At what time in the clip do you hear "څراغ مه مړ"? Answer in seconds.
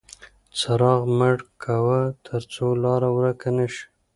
0.57-1.35